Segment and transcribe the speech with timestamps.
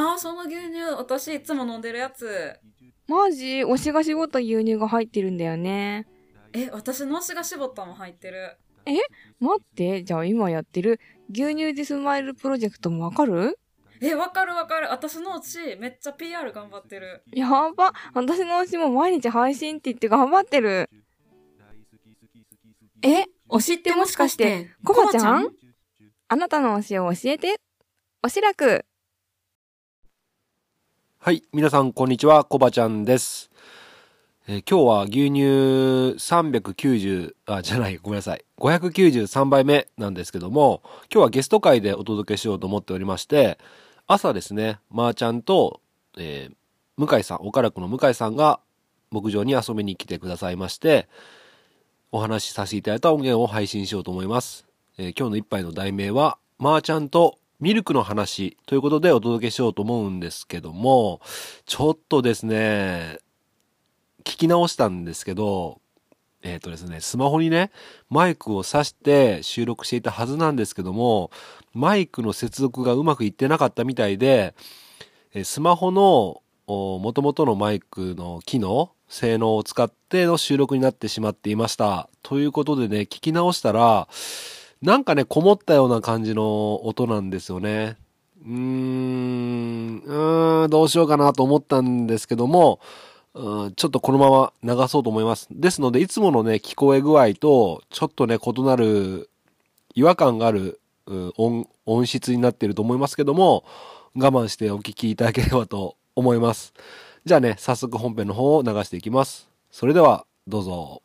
[0.00, 2.54] あーその牛乳私いつも飲んでるやつ。
[3.08, 3.64] マジ？
[3.64, 6.06] 推しが絞った牛乳が入ってるんだよね。
[6.52, 8.58] え私の推しが絞ったも入ってる。
[9.40, 11.00] 待って、じゃあ今やってる
[11.30, 13.58] 牛乳でスマイルプロジェクトもわかる？
[14.00, 14.88] えわかるわかる。
[14.88, 17.24] 私の推しめっちゃ PR 頑張ってる。
[17.32, 17.92] やば。
[18.14, 20.88] 私の推しも毎日配信って言って頑張ってる。
[23.02, 25.48] え、推しってもしかして、コバちゃん？
[26.28, 27.56] あなたの推しを教えて。
[28.22, 28.84] おしらく。
[31.20, 33.50] はい、皆さんこんにちは、コバちゃんです。
[34.46, 35.40] えー今日は牛乳
[36.16, 38.44] 390、あ、じゃない、ごめんなさい。
[38.56, 40.80] 593杯目なんですけども、
[41.12, 43.58] 今日はゲスト会でお届けしようと思っておりまして、
[44.06, 45.80] 朝ですね、まー、ちゃんと、
[46.16, 46.54] えー
[47.04, 48.60] 向井さん、岡楽の向井さんが
[49.10, 51.08] 牧場に遊びに来てくださいまして、
[52.12, 54.66] お話しさせていただいた音源を配信しようと思います。
[54.98, 61.20] えー今日の一杯の題名は、まー、ちゃんとミルクの話ということでお届けしようと思うんですけども、
[61.66, 63.18] ちょっとですね、
[64.22, 65.80] 聞き直したんですけど、
[66.42, 67.72] えっ、とですね、スマホにね、
[68.10, 71.32] マイクを挿して収録していたはずなんですけども、
[71.74, 74.54] マイクの接続がうまくいってなかったみたいで、
[75.42, 82.08] スマホの元々のマイクの機能、性能を使っての収録になってしまっていました。
[82.22, 84.06] ということでね、聞き直したら、
[84.82, 87.96] なんかね、こもったような感じの音なんですよね。
[88.44, 92.80] うーん、うーん、どうしようかなと思ったんですけども、
[93.34, 95.48] うんちょっとこのまま流そうと思います。
[95.50, 99.30] ですので、いつものね、聞こえ具合と、ちょっとね、異なる、
[99.94, 100.80] 違和感がある、
[101.36, 103.64] 音、音質になっていると思いますけども、
[104.16, 106.72] 我慢してお聞きいただければと思います。
[107.24, 109.48] じゃあね、早速本編の方を流していきます。
[109.70, 111.02] それでは、どうぞ。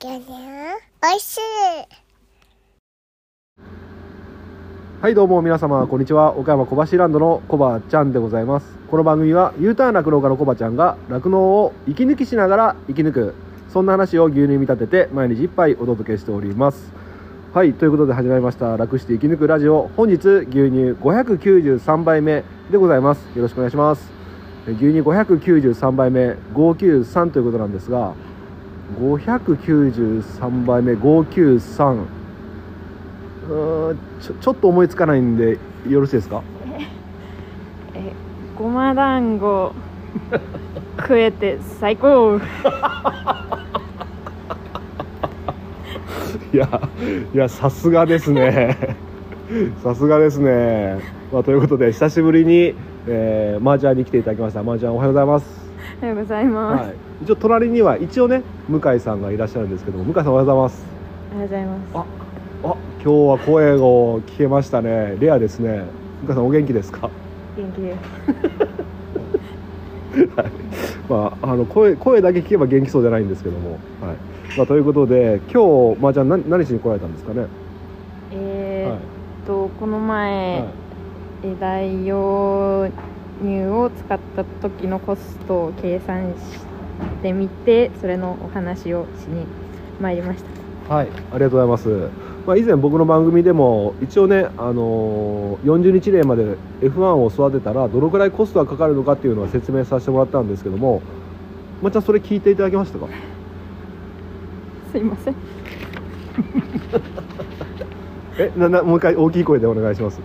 [0.00, 1.40] 牛乳おいしい
[5.00, 6.36] はいどうも皆様こんにちは。
[6.36, 8.78] 岡山小橋ランドのコバちゃんでございます。
[8.88, 13.34] この番組は U ターン酪農家のコバちゃんが酪農を息抜きしながら生き抜く
[13.70, 16.92] そんな話を牛乳見立てて毎日一杯お届けしております。
[17.52, 19.90] はいということで始まりました楽して生き抜くラジオ。
[19.96, 23.26] 本日牛乳593杯目でございます。
[23.34, 24.08] よろしくお願いします。
[24.68, 28.14] 牛乳593杯目593ということなんですが
[28.96, 32.06] 593杯目593
[33.50, 36.42] うーんちょちょっと思いつかないんでよろしいですか？
[37.94, 38.12] え、
[38.58, 39.72] ごま団子。
[40.98, 42.38] 食えて最高。
[46.52, 46.68] いや
[47.34, 48.96] いやさすがですね。
[49.84, 50.98] さすがですね、
[51.32, 52.74] まあ、ということで久しぶりに、
[53.06, 54.62] えー、マージャンに来ていただきました。
[54.62, 55.46] マージャンおはようございます、
[56.02, 56.86] おはようございます。
[56.86, 60.84] はい、一応隣には一応ね向井さんがいらっしゃるんですけども向井さんおはようございます。
[61.32, 61.80] おはようございます。
[61.94, 61.98] あ
[62.70, 65.16] あ今日は声を聞けましたね。
[65.18, 65.84] レアですね。
[66.26, 67.10] 向井さんお元気ですか？
[67.56, 67.98] 元気です。
[71.08, 73.80] まあ、あの声声だけ聞けば元気そうじゃないんですけども、はい。
[74.56, 77.46] まあ、ということで今日まあじゃあ何何しに来られたんですかね、
[78.32, 79.00] えはいーっ
[79.46, 80.64] と、この前、はい。
[81.44, 82.88] え代用
[83.42, 86.67] 乳を使った時のコストを計算して
[87.32, 89.44] みてそれのお話をしに
[90.00, 90.42] 参りまし
[90.88, 90.94] た。
[90.94, 92.08] はい、ありがとうございます。
[92.46, 101.02] まあ、以前僕の番組でも一応ね、あのー40日例まで F1 を育てたらどのくらいコストがかかるのかっていうのは説明させてもらったんですけども、
[101.82, 103.06] まあ、じゃあそれ聞いていただけましたか？
[104.92, 105.34] すいません。
[108.38, 110.20] えななもう一回大きい声でお願いします。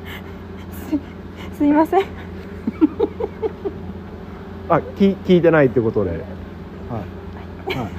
[1.51, 2.03] すすいません。
[4.69, 6.23] あ聞聞いてないってことで
[6.89, 7.89] はい、はい、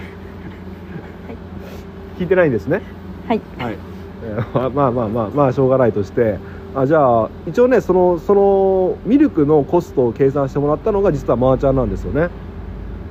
[2.19, 2.83] 聞いてないんですね？
[3.29, 3.41] はい。
[3.59, 3.77] はい、
[4.25, 6.39] えーまあまあまあまあしょうがないとして。
[6.77, 12.31] あじゃあ一応ねそのそのミルクのコストを計算してもらったのが実はマーちゃんなんですよね。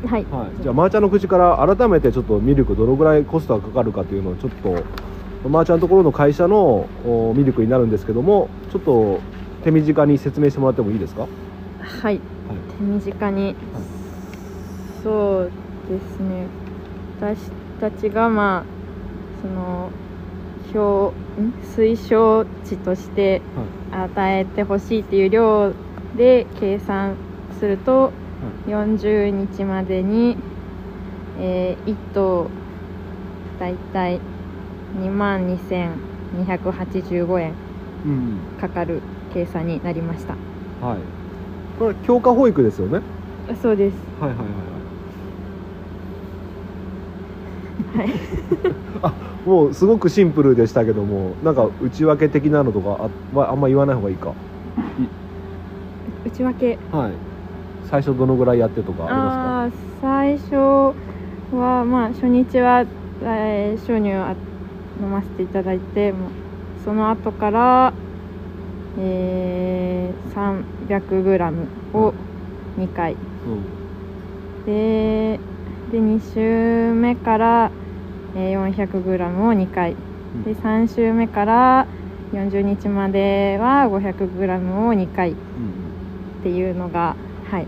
[0.05, 0.25] はい。
[0.25, 4.83] はい、じゃあまーちゃんの口から改めてちょっとミルクどのぐらいコストがかかるかというのをちょっと
[5.47, 9.21] まーちゃんのところの会社のおミルクになるんですけどもちょっと
[9.63, 11.25] 手短に説明してもらってもいいですか？
[12.01, 12.19] はい、
[12.77, 13.55] 手短に、
[15.03, 15.53] そう
[15.85, 16.53] ですね。
[17.17, 19.95] 私たちがまあその
[20.73, 21.53] 表ん？
[21.61, 23.45] 推奨値として
[23.91, 25.75] 与えてほしいっていう量
[26.13, 27.19] で計算
[27.51, 28.17] すると、
[28.65, 30.37] 40日までに、
[31.35, 32.53] え1頭
[33.59, 34.23] だいたい
[34.93, 37.59] 2万2285円
[38.05, 38.47] うん。
[38.57, 40.39] かかる計算になりました。
[40.79, 41.03] はい。
[41.75, 43.03] これ強化保育ですよね？
[43.61, 44.09] そうです。
[44.19, 44.67] はいはいはい
[47.95, 48.07] はい。
[48.07, 48.13] は い
[49.01, 49.13] あ
[49.45, 54.31] もうすごくシンプルでしたけどもなんか内訳的なのとかあはあんま言わない方がいいか？
[56.25, 56.77] 内訳。
[56.91, 57.11] はい。
[57.89, 59.71] 最初どのぐらいやってとかありまあー
[60.01, 60.55] 最初
[61.55, 62.85] はまあ初日は、
[63.23, 64.35] えー鍾乳を
[65.03, 66.13] 飲ませていただいて
[66.85, 67.93] その後から、
[68.99, 71.53] えー、300g
[71.97, 72.13] を
[72.77, 73.13] 2回。
[73.13, 75.39] すか、で
[75.93, 77.71] で2週目から、
[78.35, 79.13] えー 400g
[79.45, 79.91] を2回。
[79.91, 80.43] うん。
[80.43, 81.85] で3週目から
[82.31, 85.33] 40日までは 500g を2回。
[85.33, 86.41] っうん。
[86.41, 87.15] ていうのが
[87.51, 87.67] はい。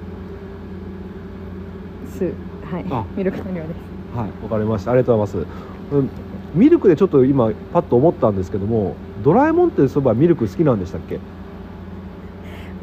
[2.17, 2.33] 数。
[2.65, 2.85] はい。
[2.89, 3.05] あ。
[3.15, 4.17] ミルクの量です。
[4.17, 4.29] はい。
[4.43, 4.91] わかりました。
[4.91, 6.09] ありがとうございます、うん、
[6.55, 11.19] ミルクでちょっと今パッと思ったんですけどもドラえもんってそういえばミルク好きなんでしたっけ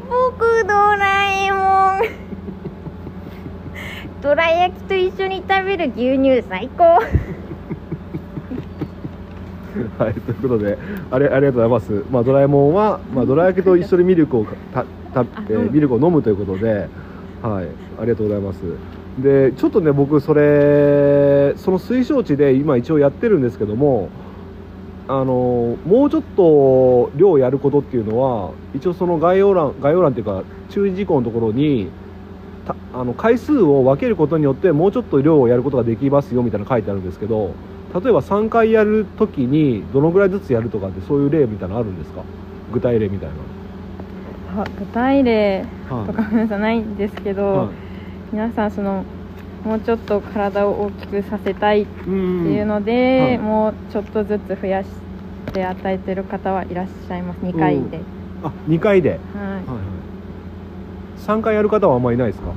[0.09, 1.57] 僕ドラえも
[1.99, 2.23] ん
[4.23, 6.83] どら焼きと一緒に食べる牛乳最高。
[9.99, 10.77] はい、ということで
[11.11, 16.87] あれありがとうございます、まあ、ドラえもんは、まあ、どら焼きと一緒にミルクをたた、えーミルクを飲むということで、
[17.41, 17.65] はい、
[17.99, 18.61] ありがとうございます。
[19.19, 24.07] でちょっとね僕それその推奨値で今一応やってるんですけども
[25.07, 32.02] あのもうちょっと量やることっていうのは一応その概要欄概要欄っていうか注意事項のところにた
[32.93, 37.49] あの回数を分けることによってもうちょっと量をやることができますよみたいなの書いてあるんですけど
[37.93, 42.23] 例えば3回やるときにどのぐらいずつやるとかってそういう例みたいなのあるんですか？
[42.73, 43.29] 具体例みたい
[44.55, 45.63] あ具体例
[46.07, 47.67] とかごめんなさいないんですけど、はい。
[48.31, 49.03] 皆さんその
[49.65, 53.37] もうちょっと体を大きくさせたいってうんいうので、はい。
[53.37, 54.89] もうちょっとずつ増やし
[55.53, 57.37] て与えてる方はいらっしゃいます。
[57.45, 57.99] 2回で、
[58.43, 59.19] あ2回で、はい。
[59.19, 60.02] ははい、
[61.17, 62.49] 3回やる方はあんまりいないですか？
[62.49, 62.53] い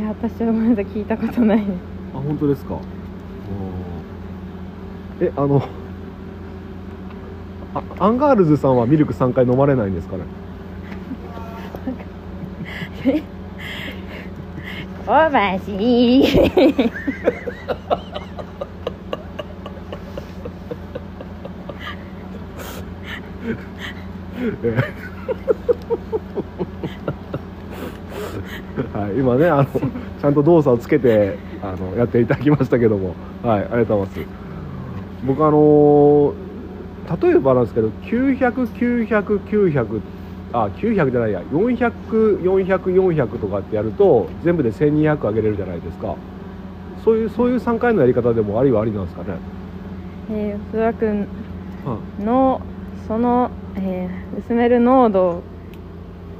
[0.00, 1.58] えー私はごめんなさい聞いたことない。
[1.58, 1.68] です
[2.14, 2.78] あ本当ですか？
[5.20, 5.62] えあの
[7.74, 10.22] あアンガールズさんはミルク3回飲まれないんですかね？
[15.06, 16.20] おばし。
[16.20, 16.24] い
[24.66, 24.84] はい、
[29.28, 33.14] 今ねあのちゃんと動作をつけてあのやっていただきましたけども。
[33.42, 35.26] はいありがとうございます。
[35.26, 36.32] 僕あの
[37.20, 40.00] 例えばなんですけど900900900900
[40.52, 41.42] あ900じゃないや。
[41.52, 46.14] 400400400とかってやると全部で1200上げれるじゃないですか。
[47.04, 49.28] そういうそういう3回のやり方でもありはありなんですかね、
[50.30, 51.26] えー、須田君
[51.84, 52.60] はの
[53.06, 55.42] その、えー薄める濃度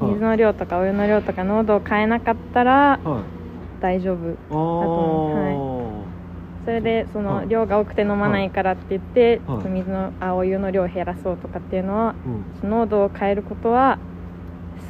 [0.01, 3.83] 水の量とかお湯の量とか濃度を変えなかったらはい。
[3.83, 4.17] 大丈夫
[4.51, 6.19] あー
[6.65, 7.47] それでそはい。
[7.47, 9.69] の量が多くて飲まないからって言って、はい。
[9.69, 12.15] 水のあお湯の量を減らそうとかっていうのは
[12.63, 12.71] うん。
[12.71, 13.99] 濃度を変えることは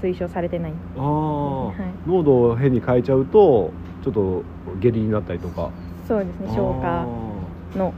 [0.03, 0.73] 推奨されてない。
[0.97, 1.73] は
[2.07, 2.09] い。
[2.09, 3.71] 濃度を変に変えちゃうと
[4.05, 4.43] ちょっと
[4.81, 5.71] 下痢になったりとか。
[6.07, 6.49] そうですね。
[6.49, 7.05] 消化
[7.79, 7.93] の、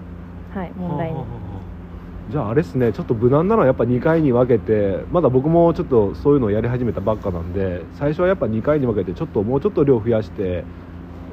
[0.55, 1.19] はい、問題に。
[1.21, 1.40] に
[2.31, 10.65] じゃああれですねちょっと無難なのはやっぱ2回に分けてまだ僕もちょっとそういうのをやり始めたばっかなんで最初はやっぱ2回に分けてちょっともうちょっと量増やして、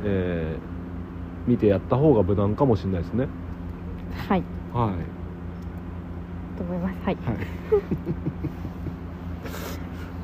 [0.03, 0.77] えー
[1.47, 3.29] 見てやった方が無難かもしれないですね。
[4.27, 4.43] はい。
[4.73, 4.95] はい。
[6.57, 6.95] と思います。
[7.05, 7.15] はい。
[7.15, 7.37] はい、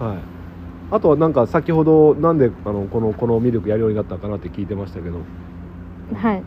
[0.14, 0.18] はい、
[0.92, 5.20] あとはなんか先ほどなんであのこのこのミルクやるようになったかなって聞いてましたけど、
[6.14, 6.38] はい。
[6.38, 6.44] うん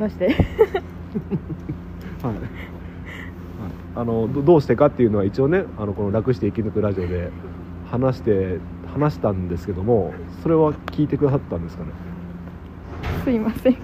[0.00, 0.34] どうして？
[2.22, 2.42] はい、はい、
[3.96, 7.30] あのどどうしてかっていうのは一応ねあのこの「楽して生き抜くラジオ」で
[7.90, 8.58] 話して
[8.94, 11.90] 話したんですけどもそれは聞いてくださったんですかね？
[13.24, 13.76] すいません。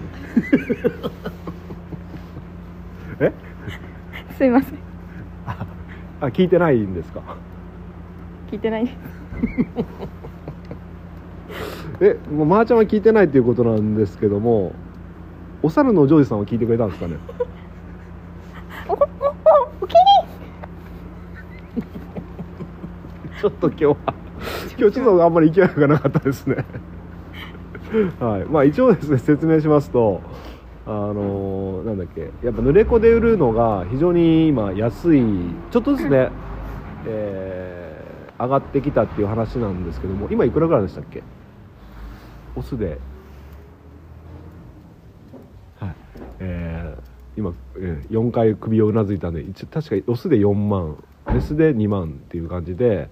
[3.19, 3.33] え？
[4.37, 4.79] すいません。
[6.21, 7.21] あ聞いてないんですか？
[8.51, 8.85] 聞いてない。
[8.85, 8.95] です
[12.01, 14.73] えもうまーちゃんは聞いてないっていうことなんですけども
[15.61, 17.15] お猿のジョージさんは聞いてくれたんですかね
[18.87, 18.99] おおお
[19.81, 19.93] おき
[23.39, 23.95] ちょっと今日は
[24.77, 26.65] 今日ちょっとあんまり勢いがなかったですね。
[28.19, 28.45] はい。
[28.45, 30.21] まあ一応ですね説明しますと
[30.85, 32.21] あのーなんだっけ。
[32.43, 35.23] やっぱ濡れ子で売るのが非常に今安い。
[35.71, 36.29] ちょっとずつね、
[37.07, 37.89] えー
[38.41, 41.23] 上がってきたっていう話なんですけども今いくらぐらいでしたっけ？
[42.55, 42.97] オスで。
[45.77, 45.95] はい。
[46.39, 51.03] えー今、えー4回首をうなずいたんで確かオスで4万
[51.33, 53.09] メスで2万っていう感じで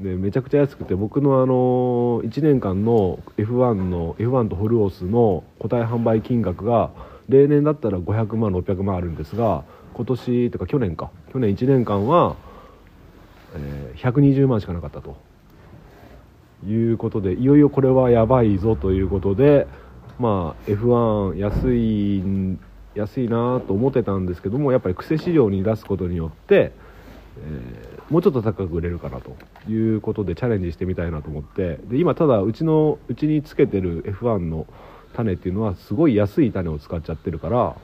[0.00, 6.90] でめちゃくちゃ安くて僕のあの1年間の F1 の F1 とホルオスの個体販売金額が
[7.28, 11.10] 例年だったら500万600万あるんですが今年とか去年か。
[11.32, 12.36] 去年1年間は、
[13.54, 15.16] えー120万しかなかったと。
[16.66, 19.66] いうことでいよいよこれはやばいぞということで
[20.18, 22.58] まあ F1 安い
[22.94, 26.72] 安いなと思ってたんですけどもやっぱり癖市場に出すことによって、
[27.38, 29.36] えーもうちょっと高く売れるかなと
[29.68, 31.80] いうことでチャレンジしてみたいなと思って。
[31.88, 34.68] で今ただうちのうちにつけてる F1 の
[35.16, 37.76] 種っていうのはすごい安い種を使っちゃってるから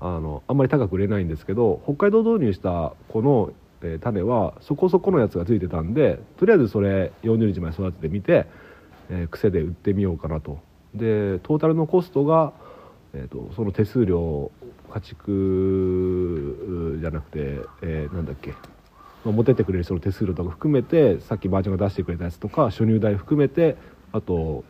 [0.00, 8.46] あのあんまり高く売れないんですけど北海道導入したこの、え種はそこそこのやつがついてたんでとりあえずそれ40日まで育ててみて、
[9.10, 10.60] えー癖で売ってみようかなと。
[10.94, 12.54] でトータルのコストが、
[13.12, 14.50] えー、とその手数料
[14.94, 17.38] 家畜じゃなくて、
[17.82, 18.54] えーなんだっけ
[19.24, 23.76] 持ってってくれる人の手数料とか含めてさっきばあちゃんが出してくれたやつとか初入代含めて
[24.12, 24.64] あと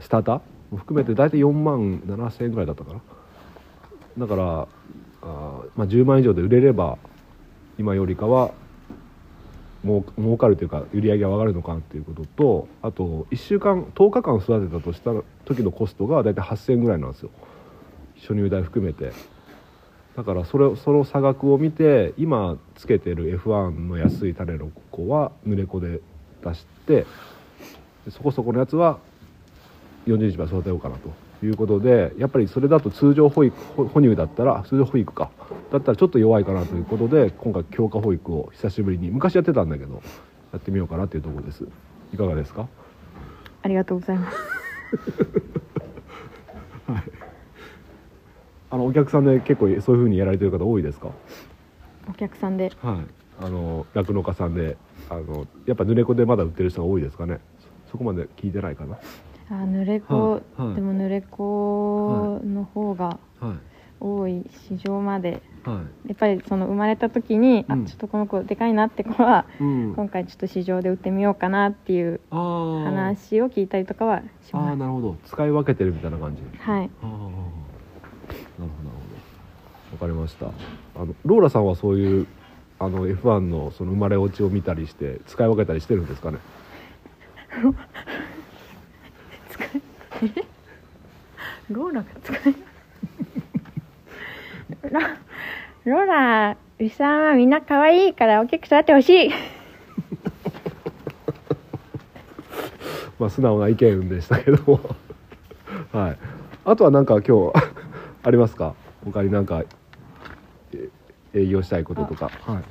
[0.00, 3.00] スターターも含めて大体4万7千円ぐらいだったかな。
[4.18, 6.98] だからあー、まあ、10万以上で売れれば
[7.78, 8.52] 今よりかは
[9.82, 15.12] もう儲かるというか売り上げが上がるのかなっていうこととあと1週間10日間育てたとした
[15.44, 17.30] 時のコストが大体8000円ぐらいなんですよ。
[18.20, 19.12] 初入代含めて
[20.16, 26.00] だからそれその差額を見て今つけてる F1 の安い種の子は濡れ子で
[26.42, 27.06] 出して
[28.10, 28.98] そこそこのやつは
[30.06, 31.10] 40日まで育てようかなと
[31.44, 33.54] いうことでやっぱりそれだと通常保育
[33.88, 35.30] 哺乳だったら通常保育か
[35.70, 40.02] だったらちょっと弱いかなということで今回強化保育を久しぶりに昔やってたんだけど
[40.52, 41.66] やってみようかなっていうところです。
[42.14, 42.68] いかがですか？
[43.62, 44.38] ありがとうございます。
[48.76, 51.08] あのお客さんで結構そういう風にやられてる方多いですか？
[52.10, 52.70] お客さんで。
[52.82, 52.96] はい。
[53.42, 54.76] あの酪農家さんで
[55.08, 57.40] あのやっぱ濡れ子でまだ売ってる人が多いですかね？
[57.90, 58.98] そこまで聞いてないかな。
[59.48, 60.62] あ濡れ子、はい。
[60.62, 60.74] はい。
[60.74, 63.54] でも濡れ子の方がはい。
[63.98, 65.40] 多い市場まで。
[65.64, 66.08] はい。
[66.08, 67.84] やっぱりその生まれた時に、うん。
[67.84, 69.94] あちょっとこの子でかいなって子はうん。
[69.94, 74.74] 今回ちょっと市場で売ってみようかなっていう話を聞いたりとかはしあます。
[74.74, 75.16] ーなるほど。
[75.24, 76.42] 使い分けてるみたいな感じ。
[76.58, 76.90] はい。
[77.02, 77.65] ああ
[78.58, 79.26] なるほどなるほど。
[79.92, 80.46] わかりました。
[80.46, 82.26] あのローラさんはそういう
[82.78, 86.38] あの F1 のその生まれ落ちを見たりして使い分けたりしてるんですかね？
[91.70, 92.54] ローラが使え
[94.90, 95.00] ロ
[95.84, 99.30] ローラ牛さんはみんな可愛いから大きく育ってほしい。
[103.18, 104.80] まあ素直な意見でしたけども。
[105.92, 106.18] はい。
[106.64, 107.75] あとは何か今日
[108.26, 108.74] ありますか？
[109.04, 109.62] 他になんか
[110.74, 110.88] え
[111.32, 112.28] 営業したいこととか。
[112.44, 112.62] はい。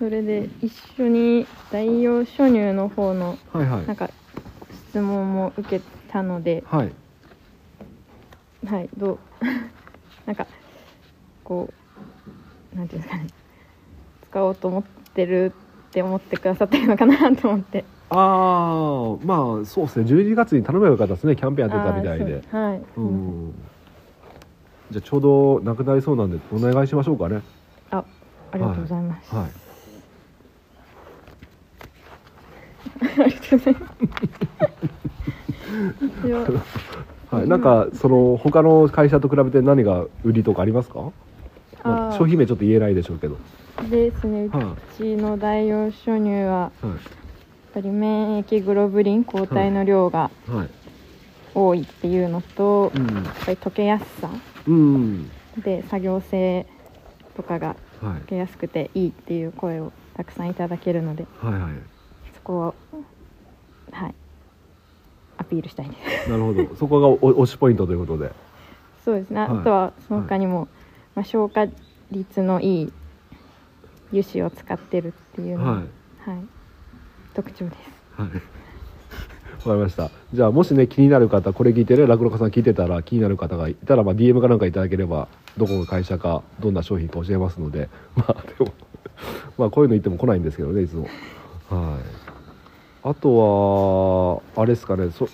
[0.00, 3.86] それで一緒に代用初乳の方のはいはい。
[3.86, 4.10] なんか
[4.88, 6.64] 質問も受けたので。
[6.66, 6.92] はい。
[8.66, 9.18] はいどう？
[10.26, 10.46] なんか
[11.44, 11.72] こ
[12.74, 13.28] うなんていうんですかね。
[14.28, 14.82] 使おうと思っ
[15.14, 15.52] てる
[15.88, 17.84] って思ってくださってるのかなと思って。
[18.10, 20.06] ああまあそうですね。
[20.06, 21.36] 12月に頼めばよかったですね。
[21.36, 22.42] キャンペーンやってたみたいで。
[22.50, 23.54] はい、うん
[24.90, 27.42] じゃあちょうどなくなりそうなんでお願いしましょうかね。
[27.90, 28.02] あ
[28.52, 29.50] ありがとうございます、はい。
[33.00, 33.80] ありがとうございま
[36.64, 36.70] す。
[37.34, 41.12] はい、なんかその他の会社と比べて何が売りとかありますか、
[41.84, 43.38] まあ、商品名ちょっと言えないでしょうけど、
[43.88, 44.46] ですね。
[44.46, 46.72] うはちの代用初乳はやはい。
[46.72, 46.74] っ
[47.74, 50.70] ぱり免疫グロブリン抗体の量がはい。
[51.54, 53.06] 多いっていうのと、うん。
[53.06, 54.28] やっぱり溶けやすさ。
[54.28, 54.40] うん
[55.62, 56.66] で作業性
[57.34, 61.72] とかがはい溶けやすくていいっていう声をたくさんいただけるのではいはい。
[62.34, 62.74] そこは
[63.92, 64.14] はい。
[65.36, 66.30] アピールしたいです。
[66.30, 66.76] なるほど。
[66.76, 68.30] そこがお推しポイントということで。
[69.04, 69.48] そうですね、はい。
[69.48, 70.68] あとはその他にも、
[71.14, 71.66] まあ、消化
[72.10, 72.92] 率のいい
[74.12, 76.30] 油脂を使ってるっていうのがはい。
[76.30, 76.44] はい、
[77.34, 77.80] 特徴です。
[78.12, 78.28] はい。
[78.28, 78.34] わ
[79.68, 80.10] かりました。
[80.32, 87.88] じゃあもしね気になる方これ聞いてね落語家さん聞いてたら気になる方がいたら、まあ、DM かなんかいただければどこの会社かどんな商品か教えますので。
[88.16, 88.72] まあでも
[89.58, 91.02] まあこういうの言っても来ないんですけどねいつも。
[91.68, 92.02] はい。
[93.02, 95.26] あとはあれですかねそ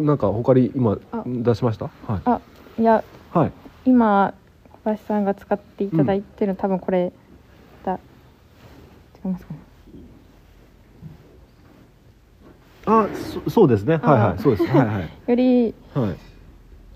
[0.00, 1.22] なんか他に今あ。
[1.26, 1.90] 出しました？
[2.06, 2.20] はい。
[2.24, 2.40] あ
[2.78, 3.52] いやはい。
[3.84, 4.34] 今
[4.70, 7.12] 小林さんが使っていただいてるの、多分これ
[7.84, 7.98] だ。
[9.24, 9.60] 違いますかね
[12.88, 13.96] あそそうですね。
[13.96, 14.38] はいはあい。
[14.38, 14.68] そうです。
[14.68, 15.08] はいはい。
[15.28, 16.16] より、はい。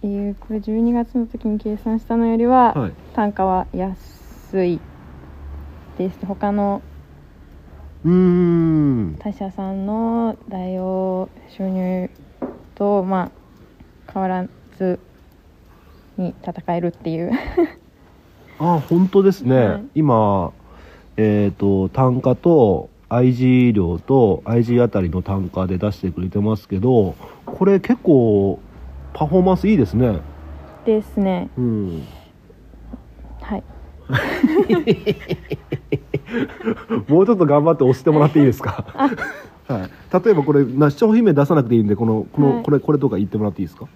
[0.04, 2.92] えーこれ12月の時に計算したのよりは、はい。
[3.14, 4.80] 単価は安い
[5.98, 6.26] です。
[6.26, 6.82] 他の
[8.04, 9.16] うーん。
[9.20, 12.10] 他社さんの代用収入
[12.74, 13.30] とま
[14.08, 14.46] あ変わら
[14.78, 14.98] ず
[16.16, 17.30] に戦えるっていう。
[18.58, 19.84] あ本当ですね、はい。
[19.96, 20.52] 今
[21.16, 27.14] えっ、と単価と IG 量と IG あたりの単価で出してくれてますけど
[27.44, 28.58] これ結構
[29.12, 30.20] パフォーマンスいいですね。
[30.86, 31.48] ですね。
[31.58, 32.02] うん。
[33.42, 33.62] はい。
[37.08, 38.84] もうちょっと頑張って押してもらっていいですか？
[39.68, 39.90] はい、
[40.24, 42.62] 例えばこれな商品名出さなくていいんでこのこの、はい。
[42.64, 43.86] これこれとか言ってもらっていいですか？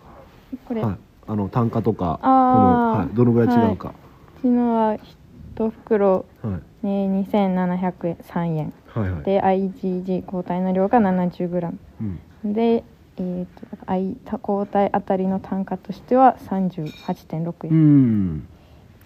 [0.66, 0.96] これ、はい。
[1.28, 3.92] あの単価とかこあの、ーはい、どのぐらい違うか。
[4.42, 4.96] 昨日は
[5.56, 8.73] 1袋、はいね、2703円。
[8.87, 9.23] はいはい。
[9.25, 11.73] で IgG 抗体の量が 70g
[12.45, 12.52] うん。
[12.52, 12.85] で、
[13.19, 13.50] えー、と
[13.87, 18.49] I 抗体あたりの単価としては38.6う円、ん。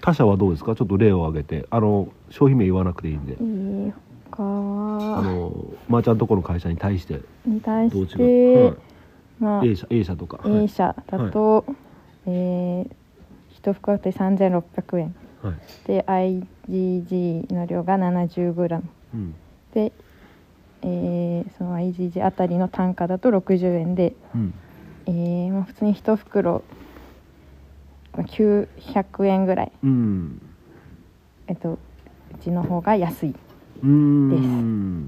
[0.02, 0.74] 他社はどうですか？
[0.76, 1.66] ちょっと例を挙げて。
[1.70, 3.32] あの商品名言わなくていいんで。
[3.32, 3.92] えー、
[4.30, 5.52] 他あはの
[5.88, 7.20] まーちゃんとこの会社に対して。
[7.46, 8.78] に対どうし違う、て、
[9.40, 10.64] まあはい、A 社 A 社とか、はい。
[10.64, 11.64] A 社だと、
[12.26, 15.54] えー、1袋あたり3600円はい。
[15.86, 18.80] で IgG の量が 70g
[19.14, 19.34] うん。
[19.74, 19.92] で、
[20.82, 24.54] えーその IgG あたりの単価だと60円で、うん。
[25.06, 26.62] えーまあ、普通に1袋
[28.16, 30.42] まあ900円ぐらい、うん。
[31.46, 31.78] えっと、う
[32.40, 33.34] ちの方が安い。
[33.82, 35.06] うーん。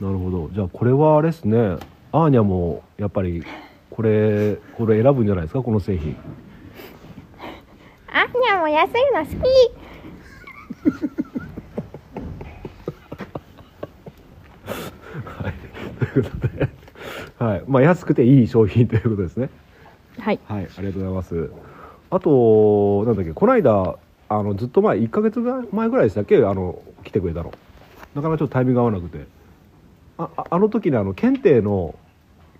[0.00, 0.50] なるほど。
[0.52, 1.76] じゃあこれはあれですね。
[2.12, 3.44] アーニャもやっぱり
[3.90, 5.62] これこれ選ぶんじゃないですか？
[5.62, 6.16] この製品
[8.50, 9.48] あにゃも安いの好
[15.24, 15.54] はい。
[15.98, 16.68] ということで。
[17.38, 17.64] はい。
[17.66, 19.48] まあ安くていい商品ということですね。
[20.16, 20.40] きはい。
[20.46, 21.50] はい、ありがとうございます。
[22.10, 23.96] あと、なんだっけ、この間、
[24.28, 27.52] あの、ずっと前、1ヶ月前ぐらいでしたっけ、あの、来てくれたの。
[28.14, 29.26] なかなかちょっとタイミング合わなくて。
[30.18, 31.94] あ、ああの時にあの、検定の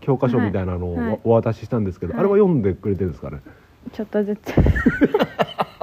[0.00, 1.06] 教科書みたいなのをはい。
[1.06, 1.20] はい。
[1.24, 3.40] おお渡ししたんですけど、はいあれは読んでくれてるんですかね？
[3.92, 4.52] ちょっとずつ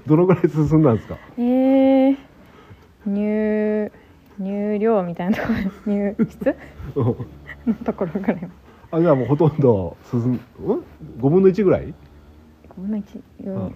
[0.06, 1.16] どのぐらい進んだんですか？
[1.38, 2.16] えー、
[3.06, 3.92] 入
[4.38, 5.48] 入量みたいなとこ
[5.86, 6.56] ろ入室？
[7.66, 8.36] のところぐらい。
[8.36, 8.48] は
[8.92, 10.40] あ、じゃあもうほとんど進ん、ん
[11.20, 11.94] ?5 分の1ぐらい
[12.76, 13.54] ？5分の1、うん。
[13.64, 13.72] はい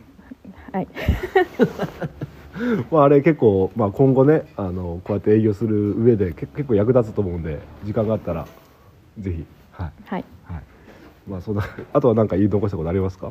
[0.73, 0.89] はい。
[2.91, 8.47] まあ、あれ結構、まあ、今後ねあのこうやって営業する上でけ結構役立つと思うんで時間があったら
[9.19, 9.47] ぜひ。
[9.71, 9.93] はい。
[10.05, 10.25] はい。
[10.45, 10.63] はい。
[11.29, 13.31] まあそんなあとは何か言い残したことありますか？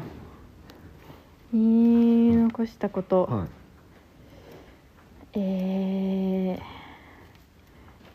[1.53, 5.39] 言い残したこと、はい。
[5.39, 6.59] え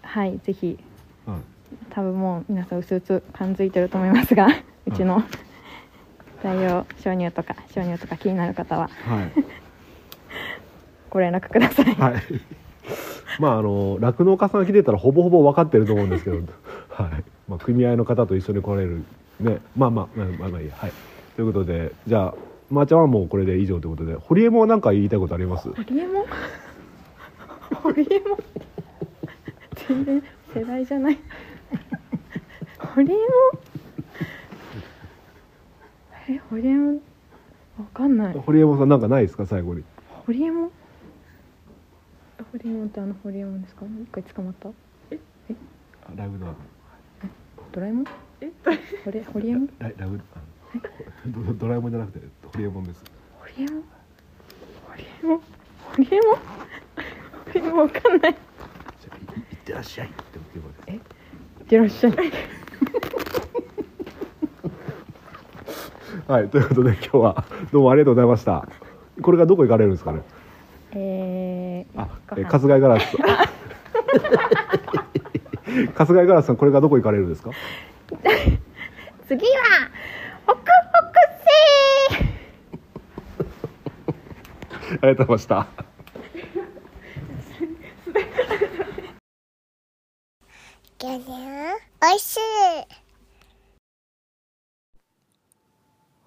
[0.03, 0.79] ー、はいぜひ
[1.27, 1.39] はい。
[1.91, 4.49] 多分もう皆さんうすうす感づいてると思いますが
[4.87, 5.23] うちの
[6.43, 9.33] 代用鍾乳とか鍾乳とか気になる方ははい。
[11.11, 11.95] ご連絡ください。
[11.95, 12.23] はい。
[13.39, 16.37] まああの酪農家さんが来てたらほぼほぼ分かってると思うんですけど、
[16.91, 17.25] はい。
[17.49, 19.05] まあ組合の方と一緒に来られる
[19.41, 19.61] ね。
[19.77, 20.93] まあまあまあまあまあいいやはい。
[21.37, 22.35] ということでじゃあ
[22.73, 24.15] まー、ちゃんはもうこれで以上ということで。
[24.15, 25.69] 堀江も何か言いたいことあります？
[25.71, 26.27] ホリエモン
[27.77, 28.39] ホリエモン
[29.89, 30.23] 全然
[30.55, 31.19] 世代じゃない。
[32.79, 33.27] ホリエモン
[36.29, 36.95] えホリエモン
[37.79, 38.35] わかんない。
[38.39, 39.45] 堀江もさんなんかないですか？
[39.47, 39.85] 最後に？
[40.27, 40.71] ホリエモン
[42.53, 43.85] ホリエモンってあのホリエモンですか？
[43.85, 44.69] 一回捕まった？
[44.69, 44.73] あ
[46.17, 46.55] ライブドラ
[47.73, 48.05] ドラえもん？
[48.41, 48.51] え？
[49.05, 50.45] ホリホリエモンライライブあの
[51.27, 52.21] ド ドラえもんじゃなくて
[52.53, 53.05] 堀江もんです。
[53.39, 53.83] ホリエモン
[54.89, 55.39] ホリエモン？
[55.39, 56.37] ホリエモン？
[56.37, 56.41] ホ
[57.55, 58.35] リエモンわかんない
[59.01, 60.15] じゃあいいってらっしゃいって
[60.55, 61.03] 言えばいいいっ
[61.67, 62.13] てらっしゃい
[66.29, 68.67] はい、ということで今日はどうもありがとうございました。
[69.21, 70.23] これがどこ行かれるんですかね？
[70.93, 73.17] えー、あ、え春日井ガラス。
[75.97, 77.51] 春日井ガラスさん、これがどこ行かれるんですか？
[79.27, 79.53] 次は
[80.47, 80.67] ホクホク
[84.91, 85.67] セーありがとうございました。
[90.99, 91.75] ギャニャン
[92.13, 92.39] おいしい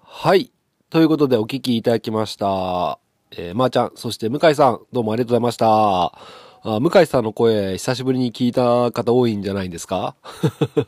[0.02, 0.52] はい、
[0.90, 2.98] ということでお聞きいただきました。
[3.30, 5.66] えー、まー、ちゃん、そして向井さん、どうもありがとうございました。
[5.68, 10.16] あ向井さんの声、久しぶりに聞いた方多いんじゃないんですか？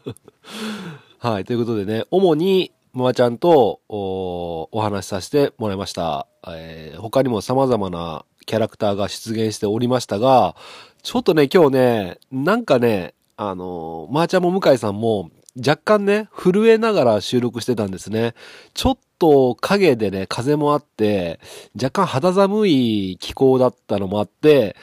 [1.20, 6.26] はい、ということでね、主に、まーちゃんとお話しさせてもらいました。
[6.46, 10.56] えー他にも様々なキャラクターが出現しておりましたが、
[11.02, 18.34] ちょっとね、今日ね、なんかね、あのー、まーちゃんも向井さんも、若干ね、震えながら収録してたんですね。
[18.74, 21.40] ちょっと影でね、風もあって、
[21.74, 24.76] 若干肌寒い気候だったのもあって、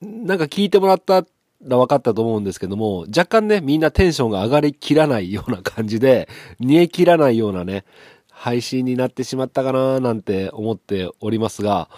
[0.00, 1.24] なんか聞いてもらった
[1.60, 6.28] 分かったと思うんですけども、若干ね、みんなテンションが上がりきらないような感じで、
[6.60, 7.84] 煮え切らないようなね、
[8.30, 11.90] 配信になってしまったかななんて思っておりますが、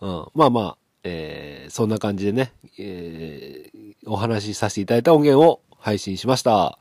[0.00, 6.78] うん、まあまあ、えーそんな感じでね、えーお話しさせていただいた音源を配信しました。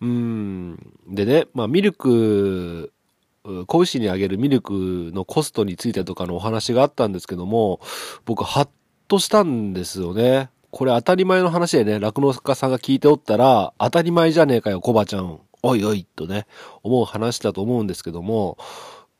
[0.00, 0.76] うん。
[1.08, 2.92] でね、まあ、ミルク、
[3.66, 7.80] 子牛にあげるミルクのコストについてとかのお話があったんですけども、
[8.24, 8.68] 僕、ハッ
[9.08, 10.50] としたんですよね。
[10.70, 15.40] これ当たり前の話でね、酪農家さんが聞いておったら、当たり前じゃねえかよ、コバちゃん。
[15.62, 16.46] おいおい、とね、
[16.82, 18.58] 思う話だと思うんですけども、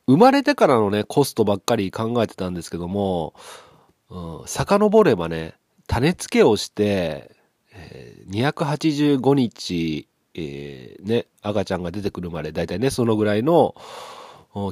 [0.06, 3.34] 生まれてからのね、コストばっかり考えてたんですけども、
[4.10, 5.54] うん、遡ればね、
[5.88, 7.30] 種付けをして、
[7.72, 13.74] えー285日、えーね、赤ちゃんが出てくるまで、だいたいね、そのぐらいの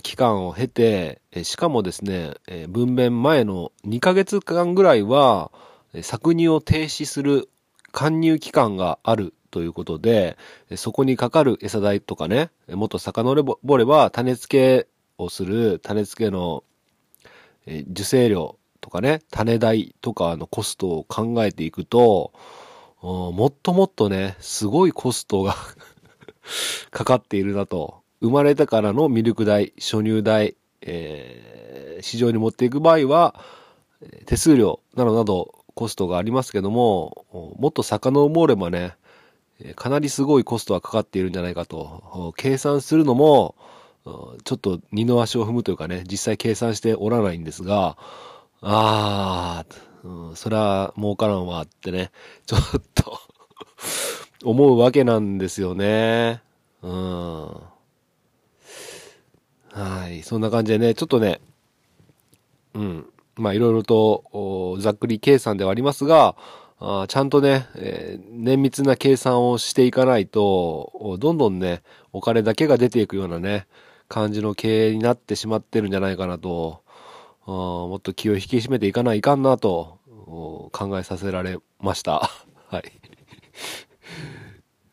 [0.02, 2.34] 期間を経て、しかもですね、
[2.68, 5.52] 分娩前の2ヶ月間ぐらいは、
[6.02, 7.48] 搾乳を停止する
[7.92, 10.36] 貫入期間があるということで、
[10.76, 13.34] そこにかかる餌代とかね、もっと遡
[13.76, 16.64] れば種付けをする種付けの、
[17.66, 22.32] 受精量とかね、種代とかのコストを考えていくと、
[23.00, 25.54] もっともっとね、すごいコストが
[26.90, 28.02] かかっているなと。
[28.20, 31.54] 生まれてからのミルク代、初乳代、えー
[32.04, 33.34] 市場に持っていく場合は、
[34.26, 37.26] 手数料などなどコストがありますけども、
[37.58, 38.96] もっと遡ればね、
[39.76, 43.54] かなりすごいコストはかかっているんじゃないかと、計算するのも、
[44.04, 47.96] ちょっと二の足を踏むというかね、実際計算しておらないんですが、
[48.60, 52.10] あー、うん、それは儲からんわってね、
[52.46, 52.60] ちょっ
[52.94, 53.18] と
[54.44, 56.42] 思うわけなんですよね。
[56.82, 57.60] うん。
[59.70, 60.22] はい。
[60.22, 61.40] そんな感じでね、ちょっとね、
[62.74, 63.06] うん。
[63.36, 66.36] まあ、いろいろと、ざっくり計算ではありますが、
[66.78, 73.66] あちゃんとね、えー綿密な計算をしていかないと、どんどんね、お金だけが出ていくようなね、
[74.08, 76.82] 感じの経営になってしまってるんじゃないかなと、
[77.46, 79.98] あもっと気を引き締めていかないかんなと、
[80.72, 82.30] 考えさせられました。
[82.68, 82.92] はい。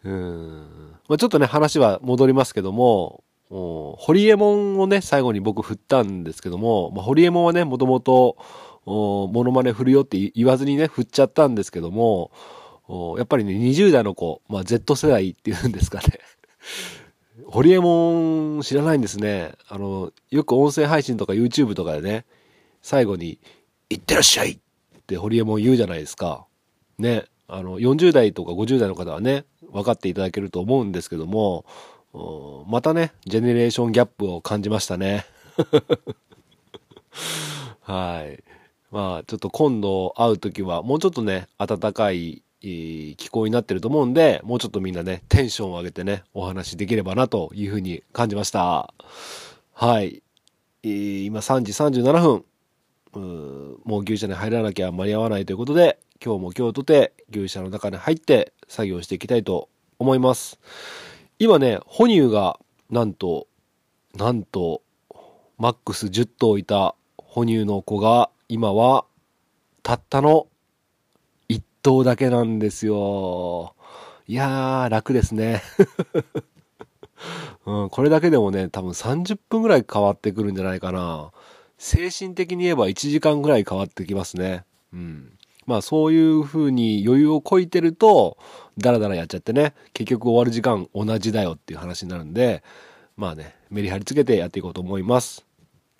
[0.03, 0.95] うん。
[1.07, 8.37] まあ、ちょっとね、話は戻りますけども、ホリエモンをね、最後に僕振ったんですけども、まあ、ホリエモンはね、もともと、
[8.85, 12.31] モノマネ振るよって言わずにね、振っちゃったんですけども、
[13.17, 16.19] やっぱりね、20代の子、まあ、Z 世代っていうんですかね。
[17.45, 19.53] ホリエモン知らないんですね。
[19.67, 22.25] あの、よく音声配信とか YouTube とかでね、
[22.81, 23.37] 最後に、
[23.89, 24.59] いってらっしゃいっ
[25.05, 26.45] てホリエモン言うじゃないですか。
[26.97, 27.25] ね。
[27.49, 31.65] あの、40代とか50代の方はね、分かっていただけると思うんですけども、
[32.13, 35.25] またね、ジェネレーションギャップを感じましたね。
[37.81, 38.43] はい。
[38.91, 48.93] まあ、ちょっと今度会うときは、もうちょっとね、暖かい、気候になってると思うんで、もうちょっとみんなね、テンションを上げてね、お話しできればなというふうに感じました。
[49.73, 50.21] はい。
[50.83, 52.45] 今3時37分。
[53.83, 60.59] もう牛舎に入らなきゃ間に合わないということで、今日も今日とて牛舎の中に入って作業していきたいと思います。
[61.43, 62.59] 今ね、哺乳が
[62.91, 63.47] なんと、
[64.15, 64.83] なんと、
[65.57, 69.05] マックス10頭いた哺乳の子が今は
[69.81, 70.45] たったの
[71.49, 73.73] 1頭だけなんですよ。
[74.27, 75.63] いやー、楽ですね。
[77.65, 81.31] うん、これだけでもね、多分30分ぐらい変わってくるんじゃないかな。
[81.79, 84.63] 精神的に言えば1時間ぐらい変わってきますね。
[84.93, 85.39] うん。
[85.65, 88.37] まあそういう風に余裕をこいてると、
[88.77, 92.63] ダラダラやっちゃってね、結局終わる時間同じだよっていう話になるんで、
[93.15, 95.45] まあね、メリハリつけてやっていこうと思います。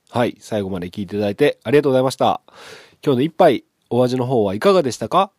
[0.09, 2.41] はい、最後まで聞いていただいてありがとうございました。
[3.03, 5.31] 今日の一杯、お味の方はいかがでしたか？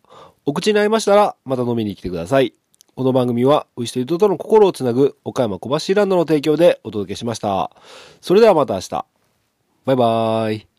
[0.44, 2.54] お口に合いましたら、また飲みに来てください。
[2.94, 7.70] この番組は、牛と人との心をつなぐ、岡山小橋ランドの提供でお届けしました。
[8.20, 8.90] それではまた明日。
[9.84, 10.71] バイバーイ。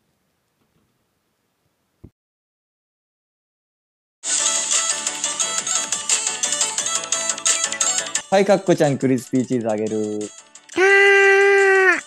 [8.34, 9.96] はい、かっこちゃん、クリスピーチーズあげる。
[9.96, 12.00] あー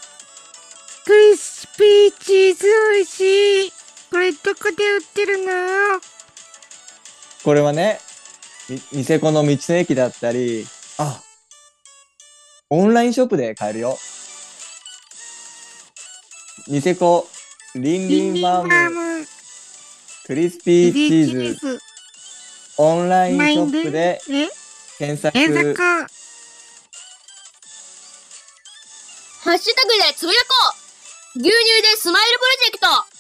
[1.06, 3.72] クリスピーチーズ美味しい。
[4.12, 6.02] これどこで売ってるの？
[7.46, 8.02] これはね、
[8.68, 11.22] みニセコの道の駅だったり、あ、
[12.72, 13.98] オンラインショップで買えるよ。
[16.68, 17.26] ニセコ、
[17.74, 19.26] リンリンファーム、ム、
[20.26, 21.80] クリスピーチーズ、ズ、
[22.80, 24.50] オンラインショップでえ？
[24.98, 25.32] 検索。
[25.34, 26.08] 検索。
[29.44, 30.48] ハッシュタグでつぶやこ
[31.38, 33.17] う牛乳でスマイルプロジェクト